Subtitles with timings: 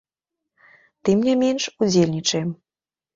[1.09, 2.49] Тым не менш, удзельнічаем.